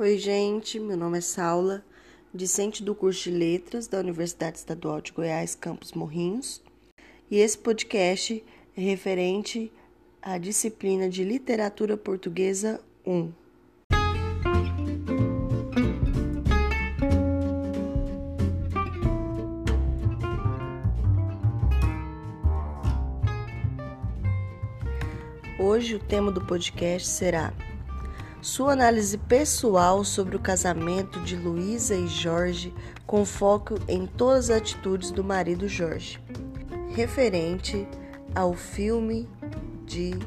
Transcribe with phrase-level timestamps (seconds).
[0.00, 1.84] Oi, gente, meu nome é Saula,
[2.32, 6.62] discente do curso de Letras da Universidade Estadual de Goiás, Campos Morrinhos,
[7.30, 8.42] e esse podcast
[8.74, 9.70] é referente
[10.22, 13.30] à disciplina de Literatura Portuguesa 1.
[25.58, 27.52] Hoje o tema do podcast será
[28.42, 32.72] sua análise pessoal sobre o casamento de Luísa e Jorge,
[33.06, 36.18] com foco em todas as atitudes do marido Jorge,
[36.94, 37.86] referente
[38.34, 39.28] ao filme
[39.84, 40.18] de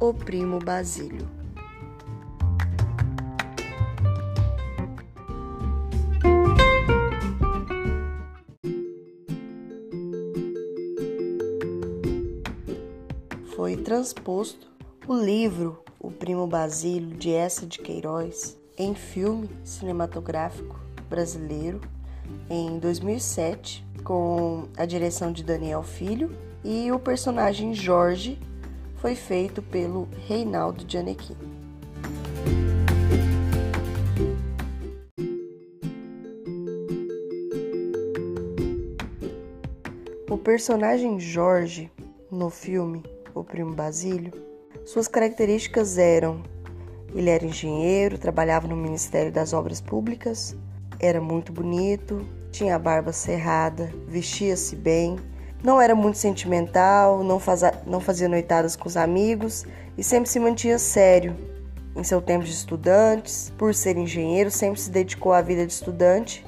[0.00, 1.28] O Primo Basílio.
[13.54, 14.68] Foi transposto
[15.06, 20.76] o livro O Primo Basílio de Essa de Queiroz em filme cinematográfico
[21.08, 21.80] brasileiro
[22.50, 28.36] em 2007 com a direção de Daniel Filho e o personagem Jorge
[28.96, 31.38] foi feito pelo Reinaldo Gianecchini.
[40.28, 41.88] O personagem Jorge
[42.28, 44.49] no filme O Primo Basílio
[44.90, 46.42] suas características eram:
[47.14, 50.56] ele era engenheiro, trabalhava no Ministério das Obras Públicas,
[50.98, 55.16] era muito bonito, tinha a barba cerrada, vestia-se bem,
[55.62, 59.64] não era muito sentimental, não, fazia, não fazia noitadas com os amigos
[59.96, 61.36] e sempre se mantinha sério.
[61.94, 66.44] Em seu tempo de estudantes, por ser engenheiro, sempre se dedicou à vida de estudante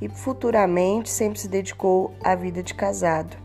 [0.00, 3.36] e futuramente sempre se dedicou à vida de casado,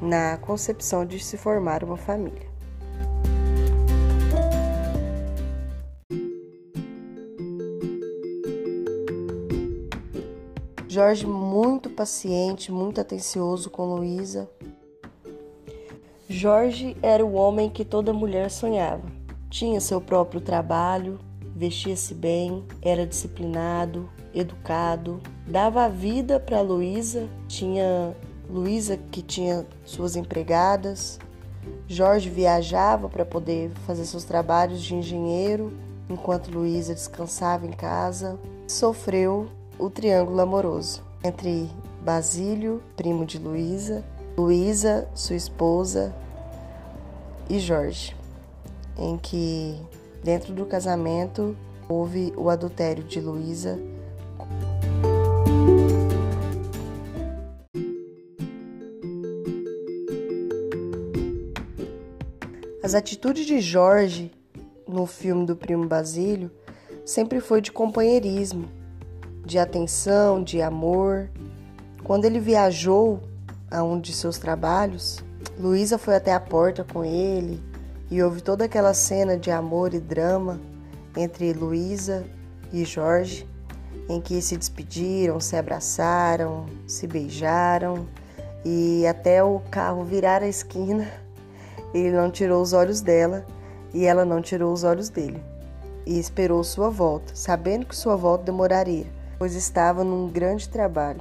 [0.00, 2.51] na concepção de se formar uma família.
[10.92, 14.46] Jorge muito paciente, muito atencioso com Luísa.
[16.28, 19.02] Jorge era o homem que toda mulher sonhava.
[19.48, 21.18] Tinha seu próprio trabalho,
[21.56, 28.14] vestia-se bem, era disciplinado, educado, dava a vida para Luísa, tinha
[28.50, 31.18] Luísa que tinha suas empregadas.
[31.88, 35.72] Jorge viajava para poder fazer seus trabalhos de engenheiro,
[36.10, 38.38] enquanto Luísa descansava em casa.
[38.68, 39.48] Sofreu
[39.78, 41.70] o triângulo amoroso entre
[42.02, 44.04] Basílio, primo de Luísa,
[44.36, 46.14] Luísa, sua esposa,
[47.48, 48.16] e Jorge,
[48.98, 49.78] em que
[50.22, 51.56] dentro do casamento
[51.88, 53.78] houve o adultério de Luísa.
[62.82, 64.32] As atitudes de Jorge
[64.88, 66.50] no filme do primo Basílio
[67.04, 68.68] sempre foi de companheirismo,
[69.44, 71.28] de atenção, de amor.
[72.04, 73.20] Quando ele viajou
[73.70, 75.22] a um de seus trabalhos,
[75.58, 77.62] Luísa foi até a porta com ele
[78.10, 80.60] e houve toda aquela cena de amor e drama
[81.16, 82.24] entre Luísa
[82.72, 83.48] e Jorge,
[84.08, 88.06] em que se despediram, se abraçaram, se beijaram
[88.64, 91.08] e até o carro virar a esquina,
[91.92, 93.44] ele não tirou os olhos dela
[93.92, 95.42] e ela não tirou os olhos dele.
[96.04, 99.06] E esperou sua volta, sabendo que sua volta demoraria
[99.42, 101.20] pois estava num grande trabalho.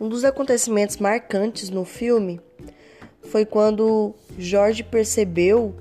[0.00, 2.40] Um dos acontecimentos marcantes no filme
[3.22, 5.72] foi quando Jorge percebeu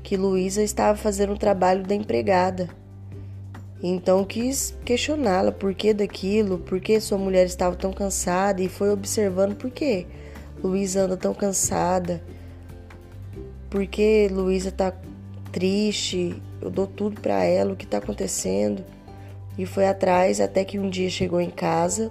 [0.00, 2.68] que Luísa estava fazendo o trabalho da empregada.
[3.82, 8.90] Então quis questioná-la por que daquilo, por que sua mulher estava tão cansada e foi
[8.90, 10.06] observando por quê.
[10.64, 12.22] Luísa anda tão cansada?
[13.68, 14.94] Por que Luísa tá
[15.52, 16.42] triste?
[16.58, 18.82] Eu dou tudo para ela, o que tá acontecendo?
[19.58, 22.10] E foi atrás até que um dia chegou em casa,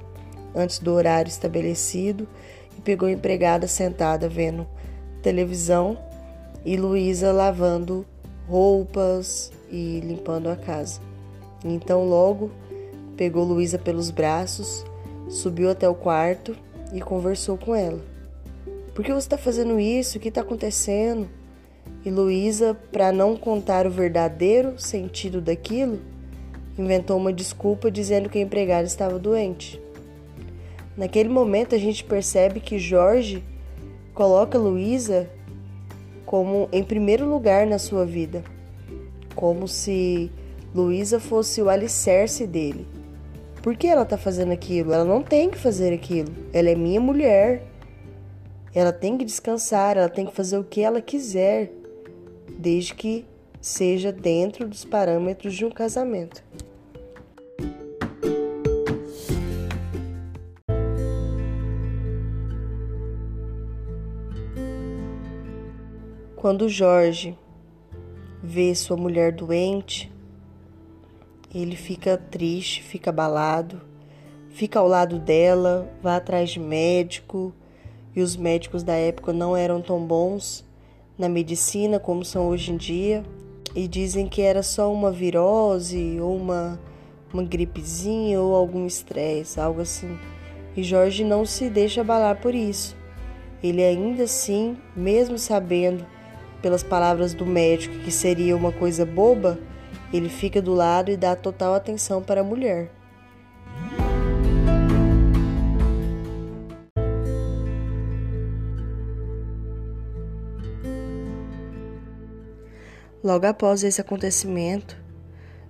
[0.54, 2.28] antes do horário estabelecido,
[2.78, 4.68] e pegou a empregada sentada vendo
[5.24, 5.98] televisão
[6.64, 8.06] e Luísa lavando
[8.48, 11.02] roupas e limpando a casa.
[11.66, 12.52] Então logo
[13.18, 14.86] pegou Luísa pelos braços,
[15.28, 16.56] subiu até o quarto
[16.94, 18.13] e conversou com ela.
[18.94, 20.18] Por que você está fazendo isso?
[20.18, 21.28] O que está acontecendo?
[22.06, 26.00] E Luísa, para não contar o verdadeiro sentido daquilo,
[26.78, 29.82] inventou uma desculpa dizendo que a empregada estava doente.
[30.96, 33.44] Naquele momento a gente percebe que Jorge
[34.14, 35.28] coloca Luísa
[36.26, 38.44] como em primeiro lugar na sua vida,
[39.36, 40.32] como se
[40.74, 42.88] Luísa fosse o alicerce dele.
[43.62, 44.94] Por que ela está fazendo aquilo?
[44.94, 46.30] Ela não tem que fazer aquilo.
[46.52, 47.64] Ela é minha mulher.
[48.76, 51.72] Ela tem que descansar, ela tem que fazer o que ela quiser,
[52.58, 53.26] desde que
[53.62, 56.44] seja dentro dos parâmetros de um casamento.
[66.36, 67.38] Quando Jorge
[68.44, 70.12] vê sua mulher doente,
[71.54, 73.80] ele fica triste, fica abalado,
[74.50, 77.54] fica ao lado dela, vai atrás de médico,
[78.16, 80.64] e os médicos da época não eram tão bons
[81.18, 83.24] na medicina como são hoje em dia,
[83.76, 86.80] e dizem que era só uma virose ou uma,
[87.34, 90.18] uma gripezinha ou algum estresse, algo assim.
[90.76, 92.96] E Jorge não se deixa abalar por isso.
[93.64, 96.06] Ele ainda assim, mesmo sabendo
[96.62, 99.60] pelas palavras do médico que seria uma coisa boba,
[100.12, 102.92] ele fica do lado e dá total atenção para a mulher.
[113.24, 115.02] Logo após esse acontecimento,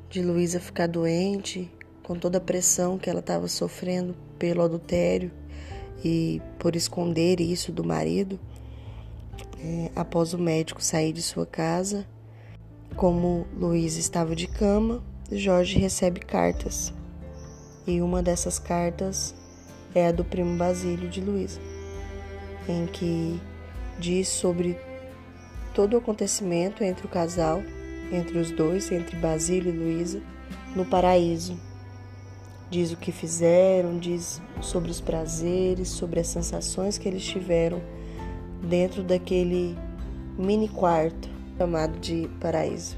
[0.10, 1.72] de Luísa ficar doente,
[2.02, 5.32] com toda a pressão que ela estava sofrendo pelo adultério
[6.04, 8.40] e por esconder isso do marido,
[9.60, 12.08] é, após o médico sair de sua casa,
[12.96, 16.92] como Luiz estava de cama, Jorge recebe cartas.
[17.86, 19.36] E uma dessas cartas
[19.94, 21.62] é a do primo Basílio de Luísa,
[22.68, 23.40] em que
[24.00, 24.76] diz sobre
[25.74, 27.64] todo o acontecimento entre o casal,
[28.12, 30.22] entre os dois, entre Basílio e Luísa,
[30.75, 31.60] no paraíso.
[32.70, 37.81] Diz o que fizeram, diz sobre os prazeres, sobre as sensações que eles tiveram
[38.64, 39.78] dentro daquele
[40.38, 42.98] mini quarto chamado de paraíso.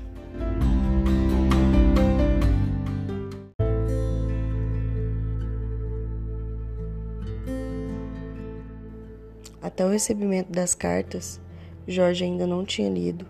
[9.62, 11.42] Até o recebimento das cartas,
[11.87, 13.27] Jorge ainda não tinha lido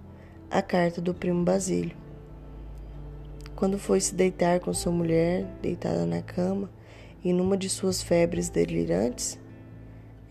[0.49, 1.95] a carta do primo Basílio.
[3.55, 6.69] Quando foi se deitar com sua mulher, deitada na cama,
[7.23, 9.39] e numa de suas febres delirantes,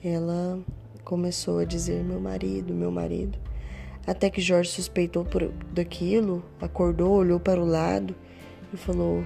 [0.02, 0.60] ela
[1.04, 3.38] começou a dizer meu marido, meu marido.
[4.06, 8.14] Até que Jorge suspeitou por, daquilo, acordou, olhou para o lado
[8.72, 9.24] e falou: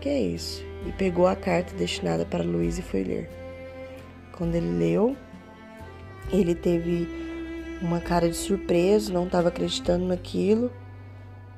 [0.00, 0.64] Que é isso?
[0.86, 3.30] E pegou a carta destinada para Luiz e foi ler.
[4.36, 5.16] Quando ele leu,
[6.30, 7.29] ele teve
[7.80, 10.70] uma cara de surpresa, não estava acreditando naquilo.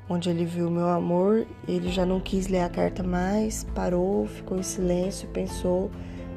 [0.09, 4.59] Onde ele viu meu amor, ele já não quis ler a carta mais, parou, ficou
[4.59, 5.91] em silêncio, pensou,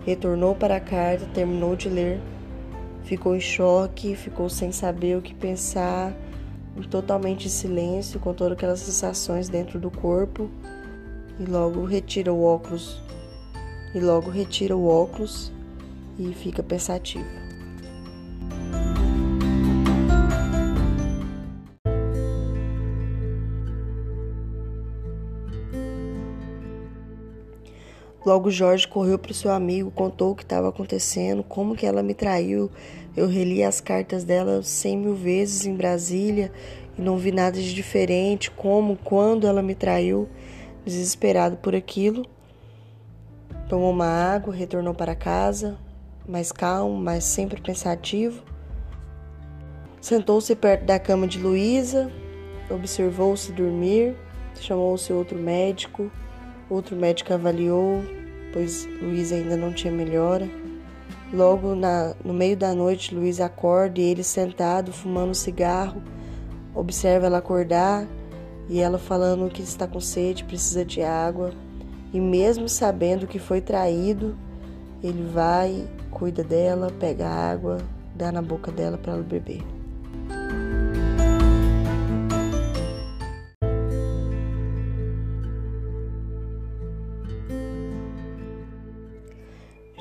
[0.06, 2.22] retornou para a carta, terminou de ler
[3.06, 6.14] ficou em choque, ficou sem saber o que pensar,
[6.90, 10.50] totalmente em silêncio, com todas aquelas sensações dentro do corpo,
[11.40, 13.02] e logo retira o óculos.
[13.94, 15.54] E logo retira o óculos
[16.20, 17.45] e fica pensativo.
[28.26, 32.02] Logo Jorge correu para o seu amigo, contou o que estava acontecendo, como que ela
[32.02, 32.72] me traiu.
[33.16, 36.52] Eu reli as cartas dela cem mil vezes em Brasília
[36.98, 40.28] e não vi nada de diferente, como, quando ela me traiu.
[40.84, 42.26] Desesperado por aquilo,
[43.70, 45.78] tomou uma água, retornou para casa,
[46.28, 48.44] mais calmo, mas sempre pensativo.
[50.02, 52.12] Sentou-se perto da cama de Luísa,
[52.72, 54.16] observou-se dormir,
[54.60, 56.12] chamou o seu outro médico,
[56.70, 58.04] Outro médico avaliou,
[58.52, 60.50] pois Luiz ainda não tinha melhora.
[61.34, 66.02] Logo na, no meio da noite, Luiz acorda e ele sentado, fumando cigarro,
[66.74, 68.08] observa ela acordar
[68.70, 71.52] e ela falando que está com sede, precisa de água.
[72.14, 74.36] E mesmo sabendo que foi traído,
[75.04, 77.78] ele vai, cuida dela, pega água,
[78.16, 79.75] dá na boca dela para ela beber.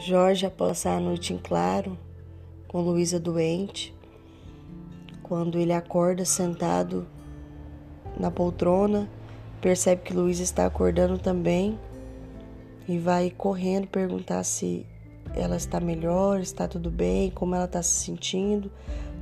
[0.06, 1.96] Jorge, após passar a noite em claro,
[2.68, 3.94] com Luísa doente,
[5.22, 7.06] quando ele acorda sentado
[8.20, 9.08] na poltrona,
[9.62, 11.78] percebe que Luísa está acordando também
[12.86, 14.84] e vai correndo perguntar se
[15.34, 18.70] ela está melhor, está tudo bem, como ela está se sentindo,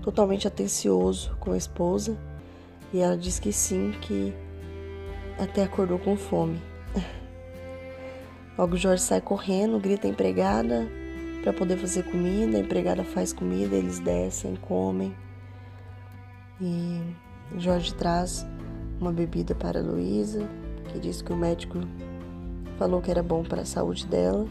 [0.02, 2.18] totalmente atencioso com a esposa.
[2.92, 4.34] E ela diz que sim, que
[5.38, 6.60] até acordou com fome.
[8.56, 10.86] Logo Jorge sai correndo, grita a empregada
[11.42, 12.56] para poder fazer comida.
[12.56, 15.14] A empregada faz comida, eles descem, comem.
[16.60, 17.00] E
[17.58, 18.46] Jorge traz
[19.00, 20.46] uma bebida para Luísa,
[20.92, 21.78] que diz que o médico
[22.78, 24.46] falou que era bom para a saúde dela.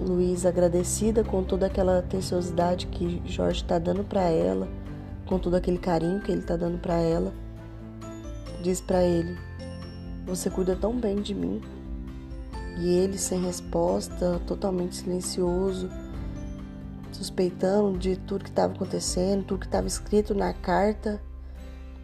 [0.00, 4.68] Luísa agradecida com toda aquela atenciosidade que Jorge está dando para ela,
[5.26, 7.32] com todo aquele carinho que ele está dando para ela,
[8.62, 9.38] diz para ele:
[10.30, 11.60] Você cuida tão bem de mim.
[12.78, 15.90] E ele, sem resposta, totalmente silencioso,
[17.10, 21.20] suspeitando de tudo que estava acontecendo, tudo que estava escrito na carta,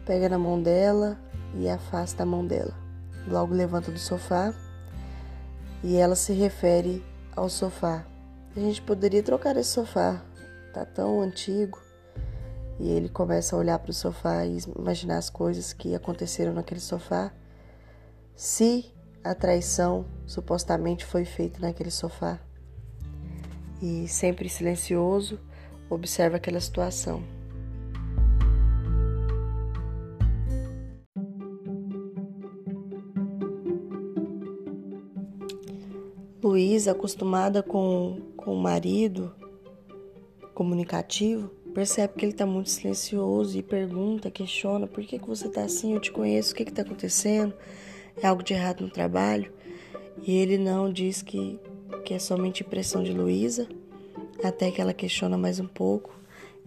[0.05, 1.17] pega na mão dela
[1.55, 2.73] e afasta a mão dela.
[3.25, 4.53] Logo levanta do sofá
[5.81, 7.01] e ela se refere
[7.33, 8.05] ao sofá.
[8.55, 10.21] A gente poderia trocar esse sofá,
[10.73, 11.79] tá tão antigo.
[12.77, 16.81] E ele começa a olhar para o sofá e imaginar as coisas que aconteceram naquele
[16.81, 17.31] sofá.
[18.37, 18.85] Se
[19.23, 22.39] a traição supostamente foi feita naquele sofá.
[23.81, 25.39] E sempre silencioso,
[25.89, 27.23] observa aquela situação.
[36.43, 39.33] Luísa, acostumada com, com o marido
[40.53, 45.63] comunicativo, percebe que ele está muito silencioso e pergunta, questiona: por que, que você está
[45.63, 45.95] assim?
[45.95, 47.55] Eu te conheço, o que está acontecendo?
[48.21, 49.51] É algo de errado no trabalho?
[50.23, 51.59] E ele não diz que,
[52.03, 53.67] que é somente impressão de Luísa,
[54.43, 56.13] até que ela questiona mais um pouco.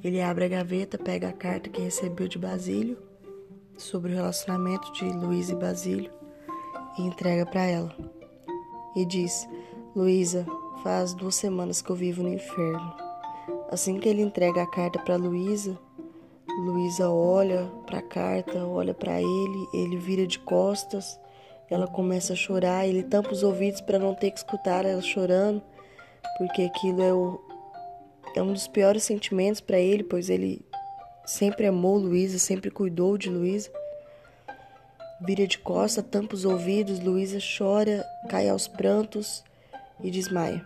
[0.02, 2.96] Ele abre a gaveta, pega a carta que recebeu de Basílio
[3.76, 6.10] sobre o relacionamento de Luísa e Basílio
[6.98, 7.94] e entrega para ela.
[8.94, 9.48] E diz:
[9.94, 10.46] Luísa,
[10.82, 12.94] faz duas semanas que eu vivo no inferno.
[13.70, 15.78] Assim que ele entrega a carta para Luísa,
[16.58, 21.18] Luísa olha para a carta, olha para ele, ele vira de costas,
[21.70, 25.62] ela começa a chorar, ele tampa os ouvidos para não ter que escutar ela chorando,
[26.36, 27.40] porque aquilo é, o,
[28.34, 30.64] é um dos piores sentimentos para ele, pois ele
[31.24, 33.70] sempre amou Luísa, sempre cuidou de Luísa.
[35.22, 39.44] Vira de costas, tampa os ouvidos, Luísa chora, cai aos prantos
[40.02, 40.64] e desmaia.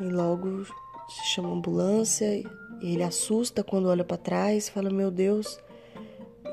[0.00, 0.64] E logo
[1.08, 2.42] se chama ambulância
[2.80, 5.58] ele assusta quando olha para trás, fala: "Meu Deus".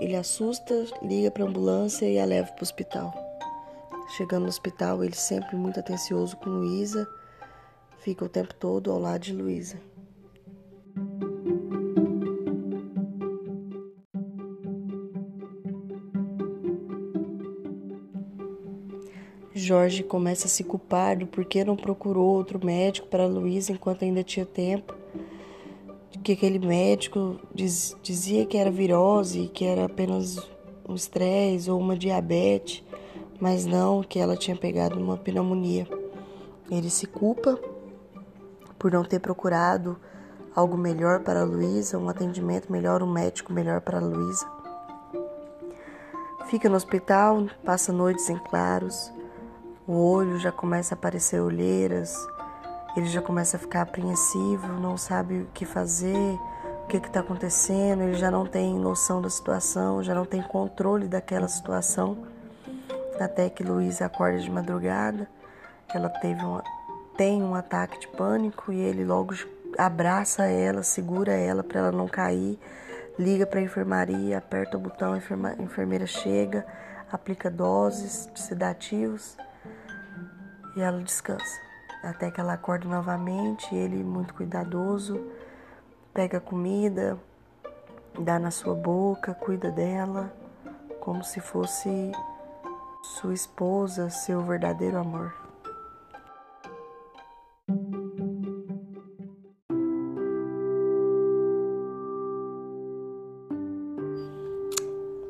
[0.04, 3.14] Ele assusta, liga para a ambulância e a leva para o hospital.
[4.18, 7.08] Chegando no hospital, ele sempre muito atencioso com Luísa,
[8.00, 9.80] fica o tempo todo ao lado de Luísa.
[19.56, 24.22] Jorge começa a se culpar do porquê não procurou outro médico para Luísa enquanto ainda
[24.22, 25.03] tinha tempo.
[26.22, 30.38] Que aquele médico diz, dizia que era virose, que era apenas
[30.88, 32.84] um estresse ou uma diabetes,
[33.40, 35.88] mas não que ela tinha pegado uma pneumonia.
[36.70, 37.60] Ele se culpa
[38.80, 39.98] por não ter procurado
[40.56, 44.46] algo melhor para a Luísa, um atendimento melhor, um médico melhor para a Luísa.
[46.48, 49.12] Fica no hospital, passa noites em claros,
[49.88, 52.16] o olho já começa a aparecer olheiras,
[52.96, 56.38] ele já começa a ficar apreensivo, não sabe o que fazer,
[56.84, 61.08] o que está acontecendo, ele já não tem noção da situação, já não tem controle
[61.08, 62.18] daquela situação.
[63.20, 65.28] Até que Luísa acorda de madrugada,
[65.94, 66.64] ela teve uma,
[67.18, 69.34] tem um ataque de pânico e ele logo
[69.78, 72.60] abraça ela, segura ela para ela não cair,
[73.18, 76.66] liga para a enfermaria, aperta o botão, a enfermeira chega,
[77.12, 79.36] aplica doses de sedativos
[80.76, 81.73] e ela descansa.
[82.04, 85.26] Até que ela acorda novamente, ele, muito cuidadoso,
[86.14, 87.18] pega a comida,
[88.20, 90.30] dá na sua boca, cuida dela,
[91.00, 92.12] como se fosse
[93.02, 95.34] sua esposa, seu verdadeiro amor.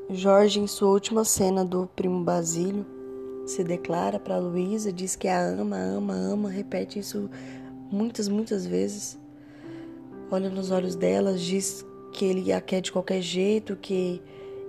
[0.10, 2.86] Jorge, em sua última cena do Primo Basílio,
[3.46, 7.30] se declara para Luísa, diz que a ama, ama, ama, repete isso
[7.92, 9.20] muitas, muitas vezes.
[10.32, 14.22] Olha nos olhos dela, diz que ele a quer de qualquer jeito, que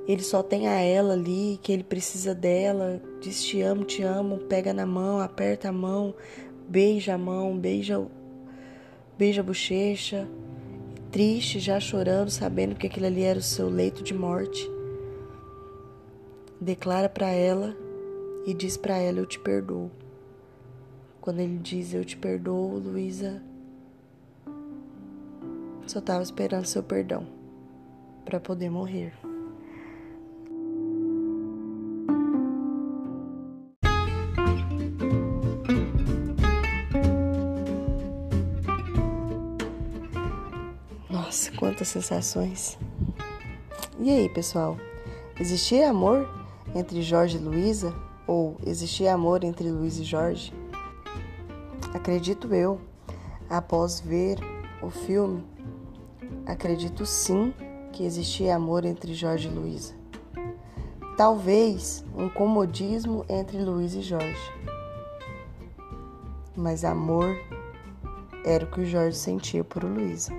[0.06, 3.00] ele só tem a ela ali, que ele precisa dela.
[3.20, 6.14] Diz te amo, te amo, pega na mão, aperta a mão,
[6.68, 8.04] beija a mão, beija,
[9.16, 10.28] beija a bochecha.
[11.10, 14.68] Triste, já chorando, sabendo que aquilo ali era o seu leito de morte.
[16.60, 17.83] Declara para ela
[18.44, 19.90] e diz para ela: Eu te perdoo.
[21.20, 23.42] Quando ele diz Eu te perdoo, Luísa
[25.86, 27.26] só estava esperando seu perdão
[28.24, 29.12] para poder morrer.
[41.10, 42.78] Nossa, quantas sensações!
[44.00, 44.76] E aí, pessoal?
[45.38, 46.28] Existia amor
[46.74, 47.94] entre Jorge e Luísa?
[48.26, 50.52] Ou existia amor entre Luiz e Jorge?
[51.94, 52.80] acredito eu,
[53.48, 54.38] após ver
[54.82, 55.42] o filme,
[56.44, 57.54] acredito sim
[57.92, 59.94] que existia amor entre Jorge e Luísa.
[61.16, 64.52] Talvez um comodismo entre Luiz e Jorge.
[66.56, 67.36] Mas amor
[68.44, 70.32] era o que o Jorge sentia por Luísa.